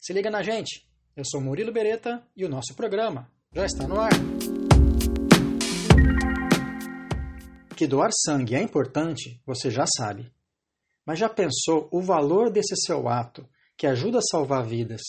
[0.00, 0.89] Se liga na gente!
[1.20, 4.10] Eu sou Murilo Beretta e o nosso programa já está no ar.
[7.76, 10.32] Que doar sangue é importante, você já sabe.
[11.04, 13.46] Mas já pensou o valor desse seu ato
[13.76, 15.02] que ajuda a salvar vidas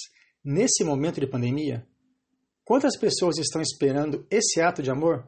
[0.44, 1.88] nesse momento de pandemia?
[2.66, 5.26] Quantas pessoas estão esperando esse ato de amor?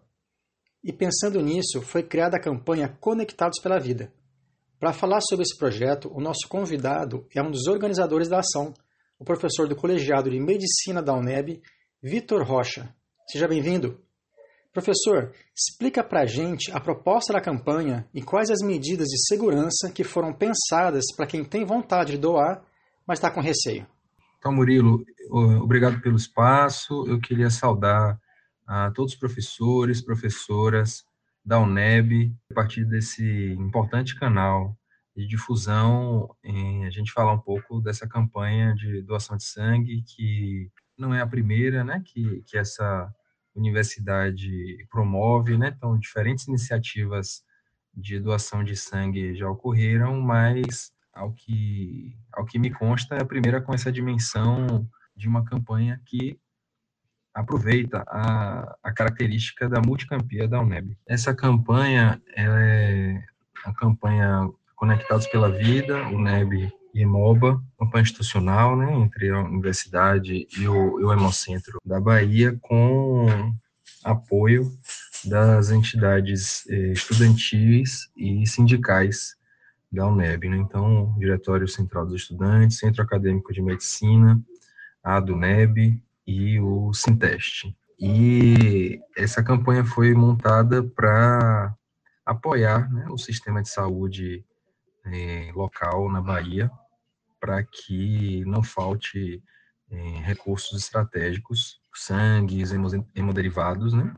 [0.84, 4.14] E pensando nisso, foi criada a campanha Conectados pela Vida.
[4.78, 8.73] Para falar sobre esse projeto, o nosso convidado é um dos organizadores da ação,
[9.24, 11.62] o professor do Colegiado de Medicina da UNEB,
[12.02, 12.94] Vitor Rocha.
[13.26, 14.02] Seja bem-vindo.
[14.74, 19.90] Professor, explica para a gente a proposta da campanha e quais as medidas de segurança
[19.90, 22.66] que foram pensadas para quem tem vontade de doar,
[23.08, 23.88] mas está com receio.
[24.40, 25.02] Então, Murilo,
[25.62, 27.06] obrigado pelo espaço.
[27.08, 28.20] Eu queria saudar
[28.68, 31.06] a todos os professores, professoras
[31.46, 34.76] da UNEB, a partir desse importante canal
[35.16, 41.14] de difusão, a gente falar um pouco dessa campanha de doação de sangue, que não
[41.14, 43.14] é a primeira, né, que, que essa
[43.55, 47.44] universidade promove, né, então diferentes iniciativas
[47.95, 53.25] de doação de sangue já ocorreram, mas ao que, ao que me consta, é a
[53.25, 56.39] primeira com essa dimensão de uma campanha que
[57.33, 60.98] aproveita a, a característica da multicampia da UNEB.
[61.08, 63.23] Essa campanha é
[63.64, 64.50] a campanha
[64.84, 71.05] Conectados pela Vida, UNEB e EMOBA, campanha institucional né, entre a universidade e o, e
[71.05, 73.55] o Hemocentro da Bahia, com
[74.04, 74.70] apoio
[75.23, 79.38] das entidades eh, estudantis e sindicais
[79.89, 80.49] da UNEB.
[80.49, 80.58] Né?
[80.58, 84.38] Então, Diretório Central dos Estudantes, Centro Acadêmico de Medicina,
[85.02, 87.73] a UNEB e o Sinteste.
[87.98, 91.73] E essa campanha foi montada para
[92.26, 94.44] apoiar né, o sistema de saúde
[95.05, 96.71] é, local na Bahia
[97.39, 99.43] para que não falte
[99.91, 102.71] é, recursos estratégicos, sangues,
[103.14, 104.15] hemoderivados, né,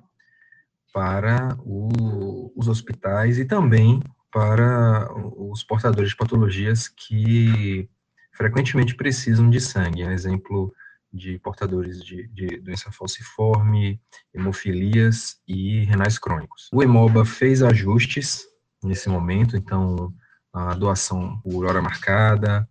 [0.94, 4.00] para o, os hospitais e também
[4.32, 7.90] para os portadores de patologias que
[8.32, 10.06] frequentemente precisam de sangue.
[10.06, 10.74] Um exemplo
[11.12, 14.00] de portadores de, de, doença falciforme,
[14.34, 16.70] hemofilias e renais crônicos.
[16.74, 18.44] O Hemoba fez ajustes
[18.84, 20.14] nesse momento, então
[20.56, 22.68] a doação por hora marcada,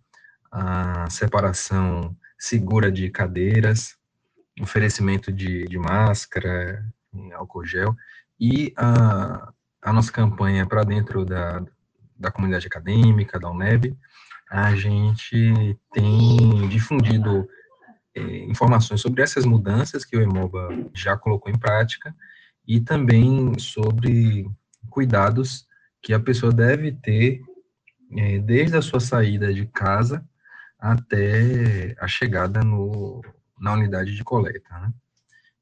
[0.51, 3.95] a separação segura de cadeiras,
[4.59, 6.83] oferecimento de, de máscara,
[7.33, 7.95] álcool gel,
[8.39, 9.53] e a,
[9.83, 11.63] a nossa campanha para dentro da,
[12.17, 13.95] da comunidade acadêmica, da UNEB,
[14.49, 17.47] a gente tem difundido
[18.15, 22.15] é, informações sobre essas mudanças que o EMOBA já colocou em prática
[22.67, 24.49] e também sobre
[24.89, 25.67] cuidados
[26.01, 27.41] que a pessoa deve ter
[28.15, 30.23] é, desde a sua saída de casa
[30.79, 33.21] até a chegada no,
[33.59, 34.77] na unidade de coleta.
[34.79, 34.93] Né?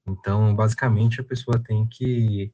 [0.08, 2.52] Então, basicamente, a pessoa tem que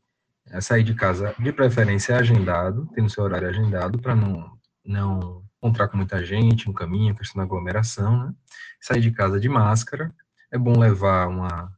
[0.48, 4.52] é, sair de casa, de preferência agendado, tendo seu horário agendado, para não,
[4.86, 8.34] não encontrar com muita gente no caminho, questão da aglomeração, né?
[8.80, 10.14] Sair de casa de máscara,
[10.52, 11.72] é bom levar uma,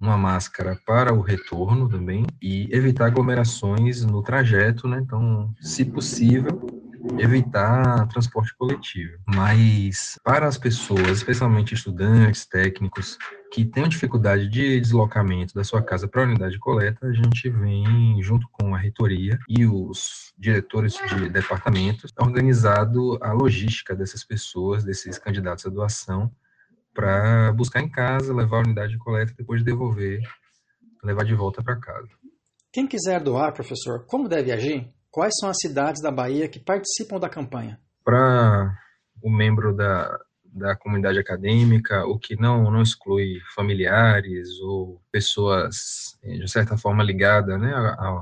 [0.00, 5.00] uma máscara para o retorno também, e evitar aglomerações no trajeto, né?
[5.00, 6.79] Então, se possível,
[7.18, 9.18] evitar transporte coletivo.
[9.26, 13.18] Mas para as pessoas, especialmente estudantes, técnicos,
[13.52, 17.48] que tenham dificuldade de deslocamento da sua casa para a unidade de coleta, a gente
[17.48, 24.84] vem, junto com a reitoria e os diretores de departamentos, organizado a logística dessas pessoas,
[24.84, 26.30] desses candidatos à doação,
[26.94, 30.20] para buscar em casa, levar a unidade de coleta e depois devolver,
[31.02, 32.08] levar de volta para casa.
[32.72, 34.92] Quem quiser doar, professor, como deve agir?
[35.10, 37.80] Quais são as cidades da Bahia que participam da campanha?
[38.04, 38.72] Para
[39.22, 40.18] o membro da,
[40.52, 45.76] da comunidade acadêmica, o que não, não exclui familiares ou pessoas,
[46.22, 47.72] eh, de certa forma, ligadas né,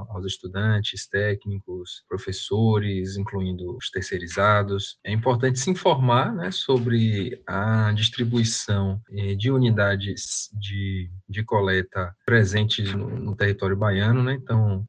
[0.08, 4.99] aos estudantes, técnicos, professores, incluindo os terceirizados.
[5.05, 12.93] É importante se informar né, sobre a distribuição eh, de unidades de, de coleta presentes
[12.94, 14.23] no, no território baiano.
[14.23, 14.34] Né?
[14.34, 14.87] Então,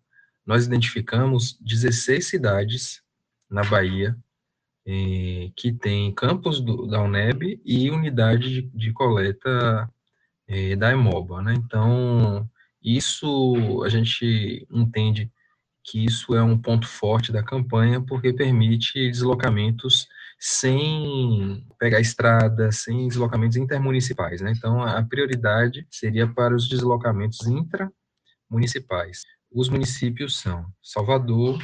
[0.50, 3.04] nós identificamos 16 cidades
[3.48, 4.18] na Bahia
[4.84, 9.88] eh, que tem campus do, da UNEB e unidade de, de coleta
[10.48, 11.54] é, da Emoba, né?
[11.54, 12.50] Então,
[12.82, 15.32] isso a gente entende
[15.84, 20.08] que isso é um ponto forte da campanha, porque permite deslocamentos
[20.40, 24.42] sem pegar estrada, sem deslocamentos intermunicipais.
[24.42, 24.54] Né?
[24.58, 29.26] Então, a prioridade seria para os deslocamentos intramunicipais.
[29.52, 31.58] Os municípios são Salvador,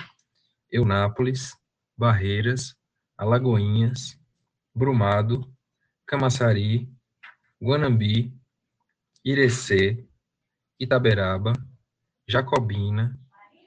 [0.72, 1.56] Eunápolis,
[1.96, 2.76] Barreiras,
[3.16, 4.20] Alagoinhas,
[4.74, 5.48] Brumado,
[6.08, 6.90] Camaçari,
[7.62, 8.34] Guanambi,
[9.24, 10.04] Irecê,
[10.80, 11.54] Itaberaba,
[12.28, 13.20] Jacobina,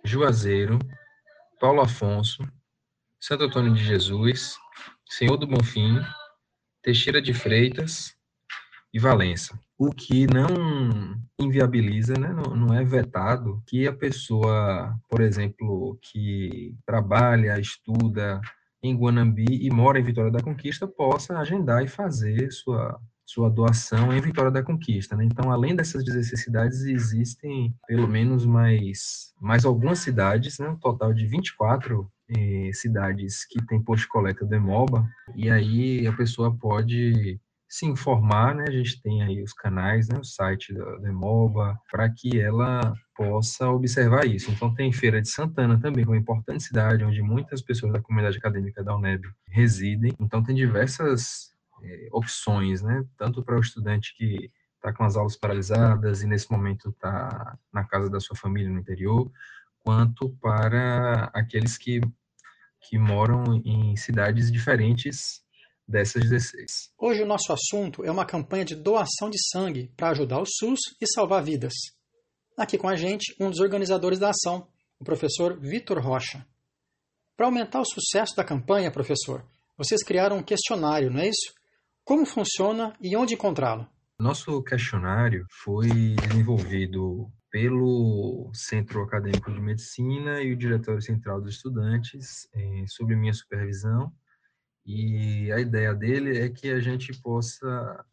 [0.05, 0.81] Juazeiro,
[1.61, 2.43] Paulo Afonso,
[3.21, 4.59] Santo Antônio de Jesus,
[5.09, 6.01] Senhor do Bonfim,
[6.83, 8.18] Teixeira de Freitas
[8.93, 9.59] e Valença.
[9.79, 16.75] O que não inviabiliza, né, não, não é vetado que a pessoa, por exemplo, que
[16.85, 18.41] trabalha, estuda
[18.83, 24.11] em Guanambi e mora em Vitória da Conquista, possa agendar e fazer sua sua doação
[24.11, 25.15] em Vitória da Conquista.
[25.15, 25.27] Né?
[25.27, 30.67] Então, além dessas necessidades, existem pelo menos mais, mais algumas cidades, né?
[30.67, 35.07] um total de 24 eh, cidades que tem posto coleta do Emoba,
[35.37, 37.39] e aí a pessoa pode
[37.69, 38.65] se informar, né?
[38.67, 40.19] A gente tem aí os canais, né?
[40.19, 44.51] O site do, Emoba, para que ela possa observar isso.
[44.51, 48.01] Então tem Feira de Santana também, que é uma importante cidade onde muitas pessoas da
[48.01, 50.15] comunidade acadêmica da UNEB residem.
[50.19, 53.05] Então tem diversas é, opções, né?
[53.19, 57.85] Tanto para o estudante que está com as aulas paralisadas e nesse momento está na
[57.85, 59.31] casa da sua família no interior,
[59.81, 62.01] quanto para aqueles que,
[62.81, 65.43] que moram em cidades diferentes
[65.89, 66.93] dessas 16.
[66.99, 70.81] Hoje o nosso assunto é uma campanha de doação de sangue para ajudar o SUS
[71.01, 71.73] e salvar vidas.
[72.59, 74.69] Aqui com a gente, um dos organizadores da ação,
[75.01, 76.47] o professor Vitor Rocha.
[77.37, 79.45] Para aumentar o sucesso da campanha, professor,
[79.77, 81.55] vocês criaram um questionário, não é isso?
[82.05, 83.89] Como funciona e onde encontrá-lo?
[84.19, 85.89] Nosso questionário foi
[86.29, 93.33] desenvolvido pelo Centro Acadêmico de Medicina e o Diretório Central dos Estudantes, eh, sob minha
[93.33, 94.13] supervisão.
[94.89, 98.07] E a ideia dele é que a gente possa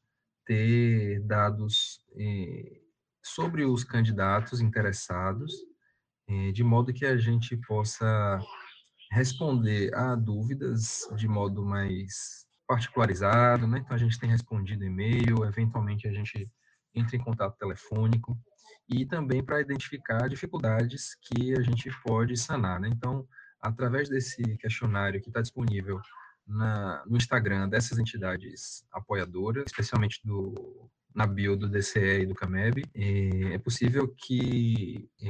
[0.46, 2.82] ter dados eh,
[3.24, 5.54] sobre os candidatos interessados,
[6.28, 8.42] eh, de modo que a gente possa
[9.10, 13.78] responder a dúvidas de modo mais particularizado, né?
[13.80, 16.52] Então a gente tem respondido e-mail, eventualmente a gente
[16.94, 18.38] entra em contato telefônico
[18.90, 22.90] e também para identificar dificuldades que a gente pode sanar, né?
[22.90, 23.26] Então,
[23.62, 26.02] através desse questionário que está disponível
[26.48, 32.86] na, no Instagram dessas entidades apoiadoras, especialmente do, na bio do DCE e do CAMEB,
[32.94, 35.30] é, é possível que é,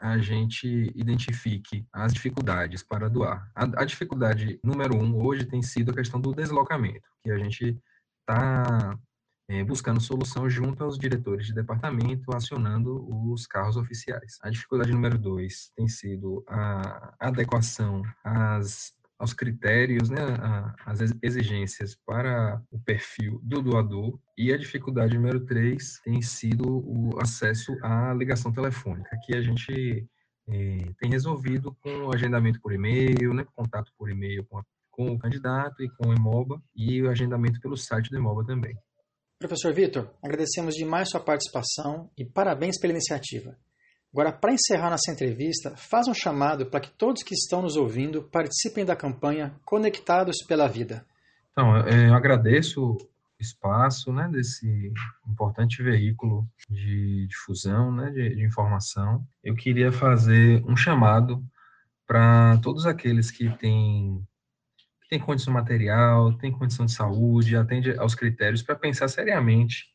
[0.00, 3.50] a gente identifique as dificuldades para doar.
[3.54, 7.76] A, a, dificuldade número um hoje tem sido a questão do deslocamento, que a gente
[8.20, 8.96] está
[9.48, 14.38] é, buscando solução junto aos diretores de departamento, acionando os carros oficiais.
[14.42, 20.20] A dificuldade número dois tem sido a adequação às aos critérios, né,
[20.86, 24.18] às exigências para o perfil do doador.
[24.36, 30.06] E a dificuldade número três tem sido o acesso à ligação telefônica, que a gente
[30.48, 35.18] é, tem resolvido com o agendamento por e-mail, né, contato por e-mail com, com o
[35.18, 38.76] candidato e com o EMOBA, e o agendamento pelo site do EMOBA também.
[39.38, 43.56] Professor Vitor, agradecemos demais sua participação e parabéns pela iniciativa.
[44.12, 48.22] Agora, para encerrar nossa entrevista, faz um chamado para que todos que estão nos ouvindo
[48.22, 51.04] participem da campanha Conectados pela Vida.
[51.52, 52.98] Então, eu agradeço o
[53.38, 54.92] espaço né, desse
[55.28, 59.26] importante veículo de difusão né, de, de informação.
[59.44, 61.44] Eu queria fazer um chamado
[62.06, 64.26] para todos aqueles que têm
[65.10, 69.86] tem condição material, tem condição de saúde, atende aos critérios para pensar seriamente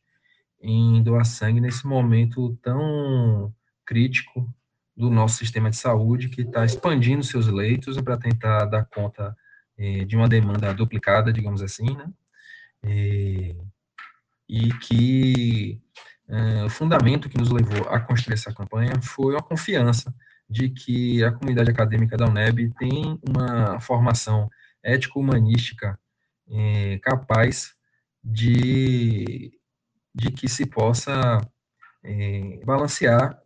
[0.60, 3.54] em doar sangue nesse momento tão
[3.84, 4.48] crítico
[4.96, 9.36] do nosso sistema de saúde, que está expandindo seus leitos para tentar dar conta
[9.76, 12.06] eh, de uma demanda duplicada, digamos assim, né?
[12.84, 13.56] E,
[14.48, 15.80] e que
[16.28, 20.14] eh, o fundamento que nos levou a construir essa campanha foi a confiança
[20.48, 24.48] de que a comunidade acadêmica da UNEB tem uma formação
[24.82, 25.98] ético-humanística
[26.50, 27.74] eh, capaz
[28.22, 29.58] de,
[30.14, 31.40] de que se possa
[32.66, 33.43] balancear